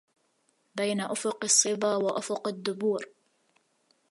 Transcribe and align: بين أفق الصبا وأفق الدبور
بين 0.75 1.01
أفق 1.01 1.39
الصبا 1.43 1.95
وأفق 1.95 2.47
الدبور 2.47 3.05